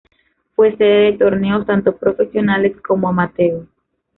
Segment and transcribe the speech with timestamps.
[0.55, 3.67] Fue sede de torneos tantos profesionales como amateur.